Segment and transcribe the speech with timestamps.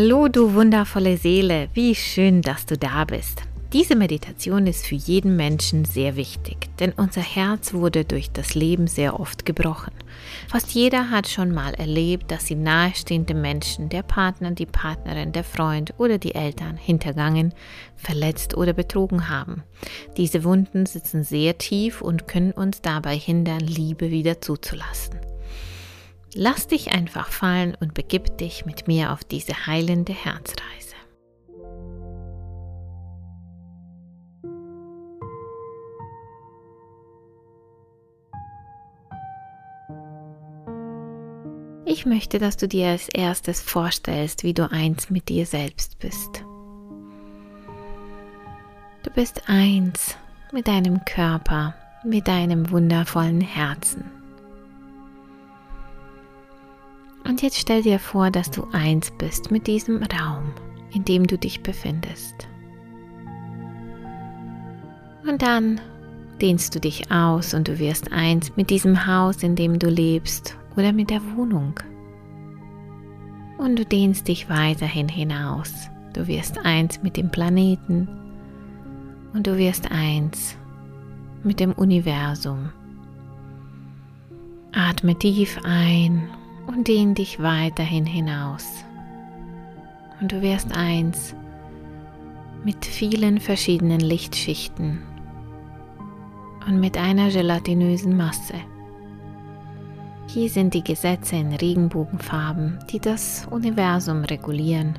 [0.00, 3.42] Hallo, du wundervolle Seele, wie schön, dass du da bist.
[3.72, 8.86] Diese Meditation ist für jeden Menschen sehr wichtig, denn unser Herz wurde durch das Leben
[8.86, 9.92] sehr oft gebrochen.
[10.46, 15.42] Fast jeder hat schon mal erlebt, dass sie nahestehende Menschen, der Partner, die Partnerin, der
[15.42, 17.52] Freund oder die Eltern hintergangen,
[17.96, 19.64] verletzt oder betrogen haben.
[20.16, 25.27] Diese Wunden sitzen sehr tief und können uns dabei hindern, Liebe wieder zuzulassen.
[26.34, 30.94] Lass dich einfach fallen und begib dich mit mir auf diese heilende Herzreise.
[41.86, 46.44] Ich möchte, dass du dir als erstes vorstellst, wie du eins mit dir selbst bist.
[49.02, 50.14] Du bist eins
[50.52, 54.17] mit deinem Körper, mit deinem wundervollen Herzen.
[57.28, 60.50] Und jetzt stell dir vor, dass du eins bist mit diesem Raum,
[60.92, 62.48] in dem du dich befindest.
[65.28, 65.78] Und dann
[66.40, 70.56] dehnst du dich aus und du wirst eins mit diesem Haus, in dem du lebst
[70.74, 71.74] oder mit der Wohnung.
[73.58, 75.90] Und du dehnst dich weiterhin hinaus.
[76.14, 78.08] Du wirst eins mit dem Planeten
[79.34, 80.56] und du wirst eins
[81.44, 82.70] mit dem Universum.
[84.72, 86.30] Atme tief ein
[86.68, 88.84] und dehn dich weiterhin hinaus.
[90.20, 91.34] Und du wirst eins
[92.62, 95.02] mit vielen verschiedenen Lichtschichten
[96.66, 98.54] und mit einer gelatinösen Masse.
[100.26, 104.98] Hier sind die Gesetze in Regenbogenfarben, die das Universum regulieren.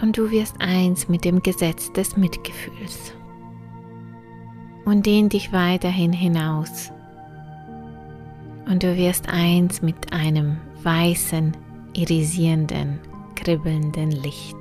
[0.00, 3.12] Und du wirst eins mit dem Gesetz des Mitgefühls.
[4.86, 6.90] Und dehn dich weiterhin hinaus
[8.68, 11.56] und du wirst eins mit einem weißen,
[11.94, 13.00] irisierenden,
[13.34, 14.56] kribbelnden Licht.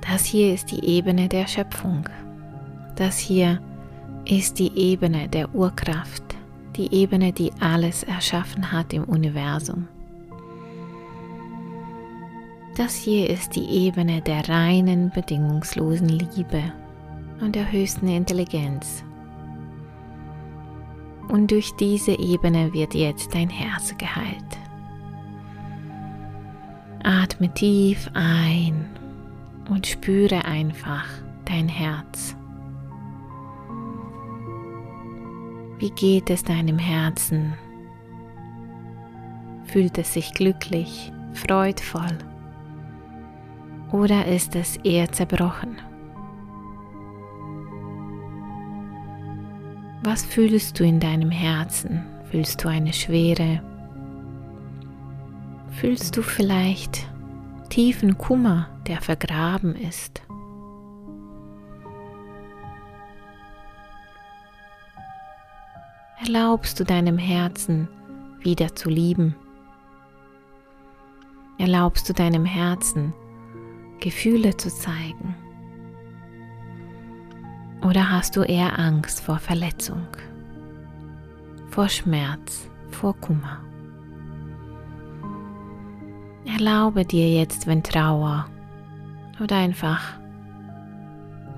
[0.00, 2.08] Das hier ist die Ebene der Schöpfung.
[2.96, 3.60] Das hier
[4.24, 6.22] ist die Ebene der Urkraft,
[6.76, 9.88] die Ebene, die alles erschaffen hat im Universum.
[12.76, 16.72] Das hier ist die Ebene der reinen, bedingungslosen Liebe
[17.40, 19.04] und der höchsten Intelligenz
[21.28, 24.58] und durch diese Ebene wird jetzt dein Herz geheilt.
[27.02, 28.88] Atme tief ein
[29.68, 31.06] und spüre einfach
[31.44, 32.36] dein Herz.
[35.78, 37.54] Wie geht es deinem Herzen?
[39.64, 42.18] Fühlt es sich glücklich, freudvoll
[43.94, 45.76] oder ist es eher zerbrochen?
[50.14, 52.04] Was fühlst du in deinem Herzen?
[52.30, 53.60] Fühlst du eine Schwere?
[55.72, 57.08] Fühlst du vielleicht
[57.68, 60.22] tiefen Kummer, der vergraben ist?
[66.24, 67.88] Erlaubst du deinem Herzen
[68.38, 69.34] wieder zu lieben?
[71.58, 73.12] Erlaubst du deinem Herzen
[73.98, 75.34] Gefühle zu zeigen?
[77.84, 80.06] Oder hast du eher Angst vor Verletzung,
[81.68, 83.60] vor Schmerz, vor Kummer?
[86.46, 88.46] Erlaube dir jetzt, wenn Trauer
[89.38, 90.14] oder einfach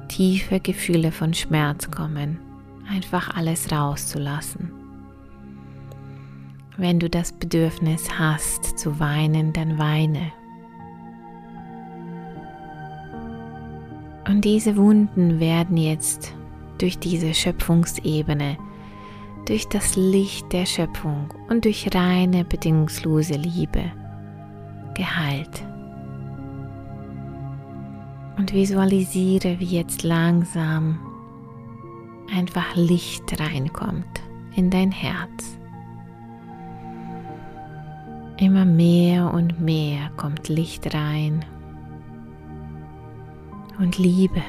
[0.08, 2.40] tiefe Gefühle von Schmerz kommen,
[2.90, 4.72] einfach alles rauszulassen.
[6.76, 10.32] Wenn du das Bedürfnis hast zu weinen, dann weine.
[14.36, 16.34] Und diese Wunden werden jetzt
[16.76, 18.58] durch diese Schöpfungsebene,
[19.46, 23.90] durch das Licht der Schöpfung und durch reine bedingungslose Liebe
[24.94, 25.64] geheilt.
[28.36, 30.98] Und visualisiere, wie jetzt langsam
[32.30, 34.20] einfach Licht reinkommt
[34.54, 35.58] in dein Herz.
[38.36, 41.42] Immer mehr und mehr kommt Licht rein
[43.78, 44.42] und Liebe.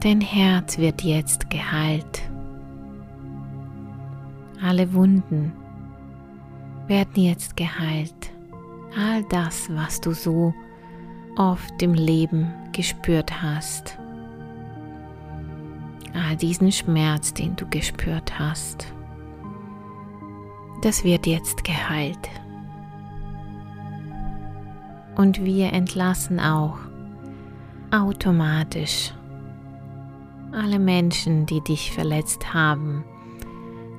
[0.00, 2.22] Dein Herz wird jetzt geheilt.
[4.62, 5.52] Alle Wunden
[6.86, 8.32] werden jetzt geheilt.
[8.98, 10.54] All das, was du so
[11.36, 13.98] oft im Leben gespürt hast.
[16.12, 18.92] All diesen Schmerz, den du gespürt hast.
[20.82, 22.30] Das wird jetzt geheilt
[25.16, 26.78] und wir entlassen auch
[27.90, 29.12] automatisch
[30.52, 33.04] alle Menschen, die dich verletzt haben,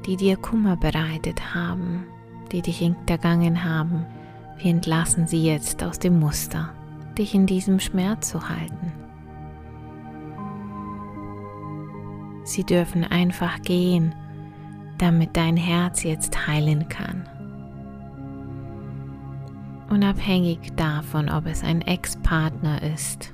[0.05, 2.05] die dir Kummer bereitet haben,
[2.51, 4.05] die dich hintergangen haben,
[4.57, 6.69] wir entlassen sie jetzt aus dem Muster,
[7.17, 8.91] dich in diesem Schmerz zu halten.
[12.43, 14.13] Sie dürfen einfach gehen,
[14.97, 17.27] damit dein Herz jetzt heilen kann.
[19.89, 23.33] Unabhängig davon, ob es ein Ex-Partner ist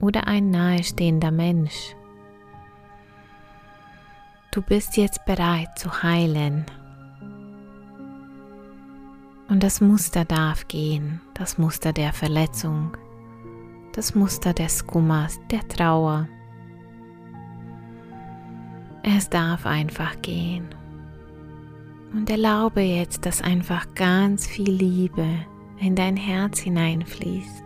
[0.00, 1.94] oder ein nahestehender Mensch.
[4.50, 6.66] Du bist jetzt bereit zu heilen.
[9.48, 12.96] Und das Muster darf gehen, das Muster der Verletzung,
[13.94, 16.28] das Muster des Kummers, der Trauer,
[19.02, 20.68] es darf einfach gehen.
[22.12, 25.26] Und erlaube jetzt, dass einfach ganz viel Liebe
[25.80, 27.64] in dein Herz hineinfließt.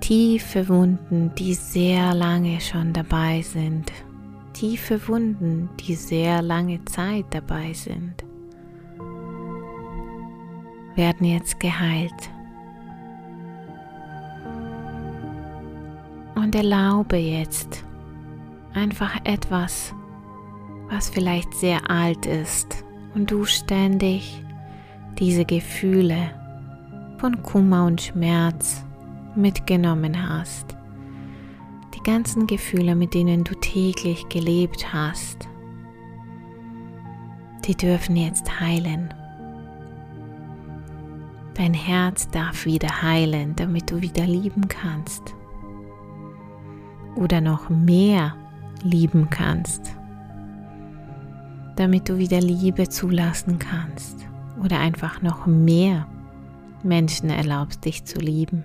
[0.00, 3.92] Tiefe Wunden, die sehr lange schon dabei sind.
[4.52, 8.24] Tiefe Wunden, die sehr lange Zeit dabei sind,
[10.96, 12.12] werden jetzt geheilt.
[16.34, 17.84] Und erlaube jetzt,
[18.74, 19.94] einfach etwas,
[20.90, 24.42] was vielleicht sehr alt ist und du ständig
[25.22, 26.32] diese Gefühle
[27.18, 28.84] von Kummer und Schmerz
[29.36, 30.76] mitgenommen hast.
[31.94, 35.48] Die ganzen Gefühle, mit denen du täglich gelebt hast,
[37.64, 39.14] die dürfen jetzt heilen.
[41.54, 45.36] Dein Herz darf wieder heilen, damit du wieder lieben kannst.
[47.14, 48.34] Oder noch mehr
[48.82, 49.94] lieben kannst,
[51.76, 54.26] damit du wieder Liebe zulassen kannst
[54.62, 56.06] oder einfach noch mehr
[56.82, 58.64] Menschen erlaubst, dich zu lieben.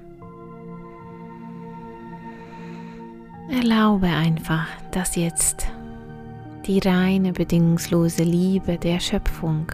[3.49, 5.67] Erlaube einfach, dass jetzt
[6.65, 9.67] die reine, bedingungslose Liebe der Schöpfung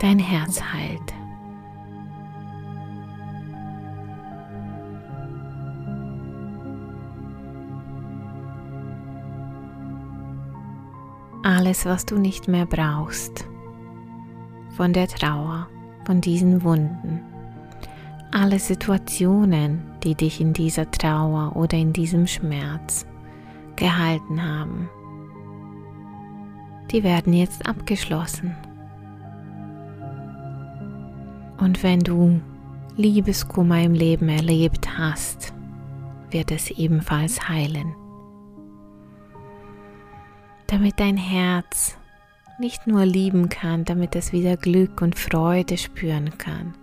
[0.00, 1.12] dein Herz heilt.
[11.42, 13.44] alles, was du nicht mehr brauchst.
[14.80, 15.68] Von der Trauer,
[16.06, 17.20] von diesen Wunden.
[18.30, 23.04] Alle Situationen, die dich in dieser Trauer oder in diesem Schmerz
[23.76, 24.88] gehalten haben.
[26.90, 28.56] Die werden jetzt abgeschlossen.
[31.58, 32.40] Und wenn du
[32.96, 35.52] Liebeskummer im Leben erlebt hast,
[36.30, 37.94] wird es ebenfalls heilen
[40.70, 41.98] damit dein Herz
[42.60, 46.74] nicht nur lieben kann, damit es wieder Glück und Freude spüren kann,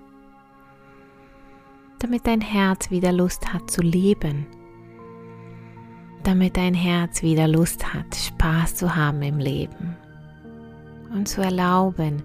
[2.00, 4.47] damit dein Herz wieder Lust hat zu leben,
[6.24, 9.95] damit dein Herz wieder Lust hat, Spaß zu haben im Leben.
[11.13, 12.21] Und zu erlauben,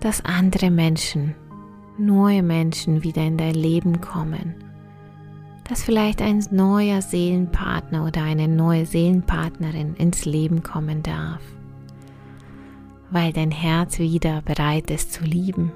[0.00, 1.34] dass andere Menschen,
[1.96, 4.67] neue Menschen wieder in dein Leben kommen
[5.68, 11.42] dass vielleicht ein neuer Seelenpartner oder eine neue Seelenpartnerin ins Leben kommen darf,
[13.10, 15.70] weil dein Herz wieder bereit ist zu lieben.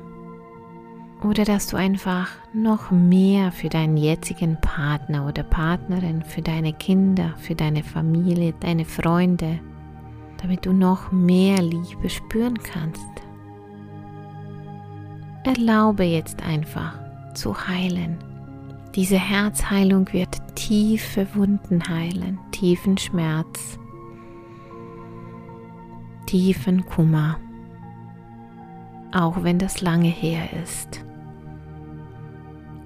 [1.23, 7.35] Oder dass du einfach noch mehr für deinen jetzigen Partner oder Partnerin, für deine Kinder,
[7.37, 9.61] für deine Familie, deine Freunde,
[10.41, 13.07] damit du noch mehr Liebe spüren kannst.
[15.45, 16.99] Erlaube jetzt einfach
[17.35, 18.19] zu heilen
[18.95, 23.79] diese Herzheilung wird tiefe Wunden heilen, tiefen Schmerz,
[26.27, 27.39] tiefen Kummer,
[29.13, 31.05] auch wenn das lange her ist.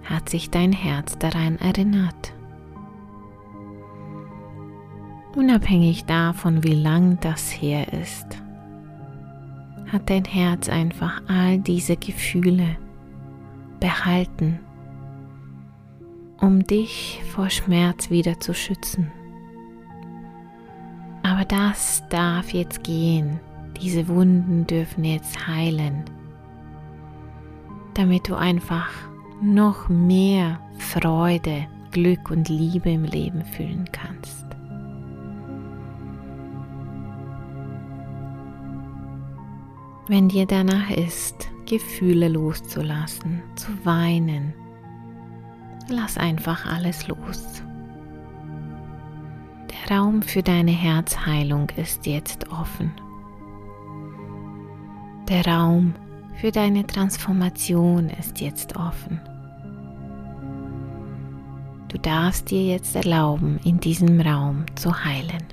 [0.04, 2.32] Hat sich dein Herz daran erinnert?
[5.34, 8.26] Unabhängig davon, wie lang das her ist,
[9.90, 12.76] hat dein Herz einfach all diese Gefühle
[13.80, 14.60] behalten
[16.40, 19.10] um dich vor Schmerz wieder zu schützen.
[21.22, 23.40] Aber das darf jetzt gehen.
[23.80, 26.04] Diese Wunden dürfen jetzt heilen,
[27.94, 28.90] damit du einfach
[29.42, 34.46] noch mehr Freude, Glück und Liebe im Leben fühlen kannst.
[40.08, 44.54] Wenn dir danach ist, Gefühle loszulassen, zu weinen,
[45.88, 47.62] Lass einfach alles los.
[49.70, 52.92] Der Raum für deine Herzheilung ist jetzt offen.
[55.28, 55.94] Der Raum
[56.40, 59.20] für deine Transformation ist jetzt offen.
[61.88, 65.44] Du darfst dir jetzt erlauben, in diesem Raum zu heilen.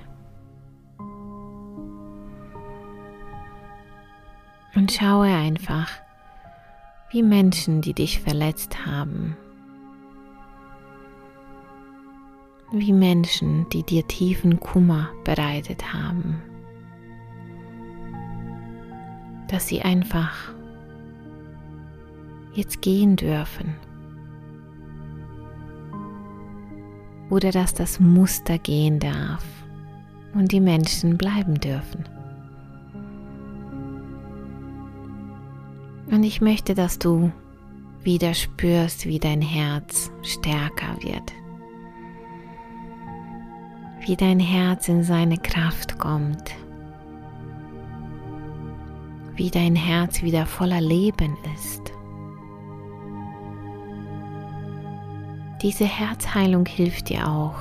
[4.74, 5.88] Und schaue einfach,
[7.10, 9.36] wie Menschen, die dich verletzt haben,
[12.78, 16.42] wie Menschen, die dir tiefen Kummer bereitet haben,
[19.48, 20.52] dass sie einfach
[22.54, 23.74] jetzt gehen dürfen.
[27.30, 29.44] Oder dass das Muster gehen darf
[30.34, 32.04] und die Menschen bleiben dürfen.
[36.10, 37.32] Und ich möchte, dass du
[38.02, 41.32] wieder spürst, wie dein Herz stärker wird.
[44.06, 46.54] Wie dein Herz in seine Kraft kommt.
[49.34, 51.90] Wie dein Herz wieder voller Leben ist.
[55.62, 57.56] Diese Herzheilung hilft dir auch,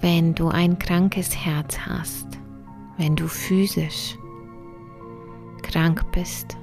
[0.00, 2.38] wenn du ein krankes Herz hast,
[2.96, 4.16] wenn du physisch
[5.62, 6.56] krank bist.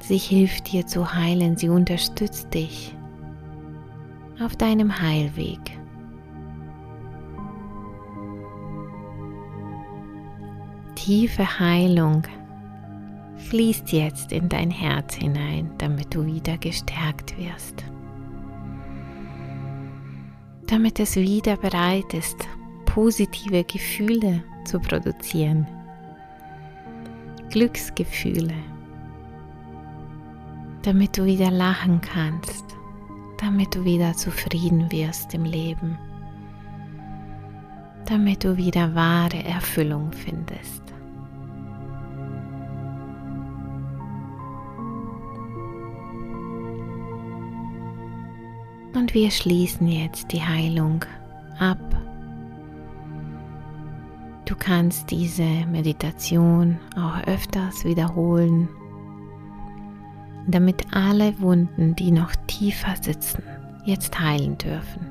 [0.00, 2.96] Sie hilft dir zu heilen, sie unterstützt dich
[4.42, 5.60] auf deinem Heilweg.
[10.94, 12.22] Tiefe Heilung
[13.36, 17.84] fließt jetzt in dein Herz hinein, damit du wieder gestärkt wirst.
[20.66, 22.36] Damit es wieder bereit ist,
[22.86, 25.66] positive Gefühle zu produzieren.
[27.50, 28.54] Glücksgefühle.
[30.82, 32.64] Damit du wieder lachen kannst,
[33.42, 35.98] damit du wieder zufrieden wirst im Leben,
[38.06, 40.80] damit du wieder wahre Erfüllung findest.
[48.94, 51.04] Und wir schließen jetzt die Heilung
[51.58, 51.80] ab.
[54.44, 58.68] Du kannst diese Meditation auch öfters wiederholen,
[60.46, 63.42] damit alle Wunden, die noch tiefer sitzen,
[63.84, 65.06] jetzt heilen dürfen.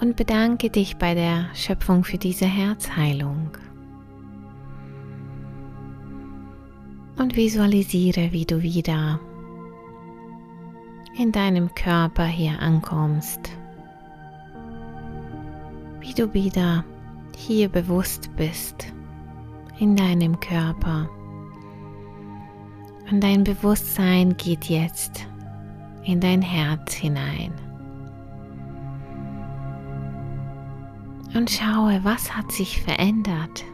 [0.00, 3.50] Und bedanke dich bei der Schöpfung für diese Herzheilung.
[7.16, 9.20] Und visualisiere, wie du wieder
[11.16, 13.40] in deinem Körper hier ankommst,
[16.00, 16.84] wie du wieder
[17.36, 18.92] hier bewusst bist
[19.78, 21.08] in deinem Körper.
[23.10, 25.26] Und dein Bewusstsein geht jetzt
[26.04, 27.52] in dein Herz hinein.
[31.34, 33.64] Und schaue, was hat sich verändert?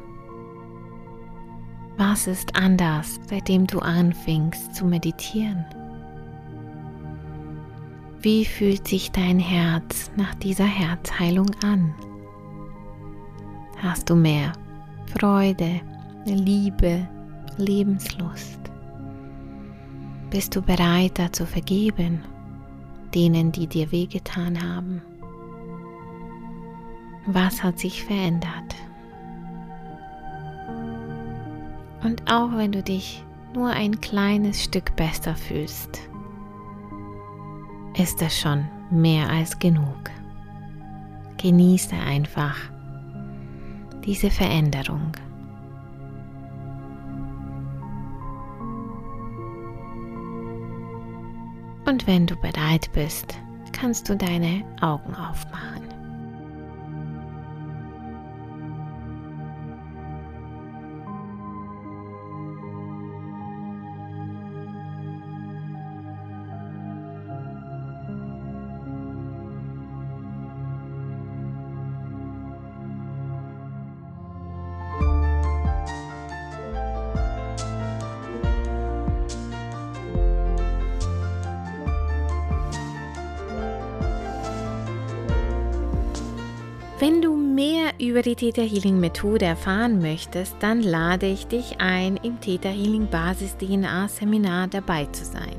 [1.99, 5.67] Was ist anders, seitdem du anfingst zu meditieren?
[8.23, 11.95] Wie fühlt sich dein Herz nach dieser Herzheilung an?
[13.83, 14.53] Hast du mehr
[15.19, 15.81] Freude,
[16.25, 17.07] Liebe,
[17.59, 18.70] Lebenslust?
[20.31, 22.23] Bist du bereiter zu vergeben,
[23.13, 25.03] denen, die dir wehgetan haben?
[27.27, 28.77] Was hat sich verändert?
[32.05, 35.99] Und auch wenn du dich nur ein kleines Stück besser fühlst,
[37.99, 40.11] ist es schon mehr als genug.
[41.39, 42.57] Genieße einfach
[44.05, 45.13] diese Veränderung.
[51.91, 53.35] Und wenn du bereit bist,
[53.73, 55.90] kannst du deine Augen aufmachen.
[88.11, 93.07] Über die Theta Healing Methode erfahren möchtest, dann lade ich dich ein, im Theta Healing
[93.07, 95.55] Basis DNA Seminar dabei zu sein.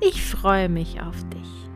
[0.00, 1.71] Ich freue mich auf dich.